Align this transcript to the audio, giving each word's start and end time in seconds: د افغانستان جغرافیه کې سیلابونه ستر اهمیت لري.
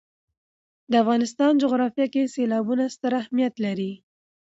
د 0.91 0.93
افغانستان 1.03 1.51
جغرافیه 1.63 2.07
کې 2.13 2.31
سیلابونه 2.35 2.83
ستر 2.95 3.11
اهمیت 3.21 3.53
لري. 3.65 3.91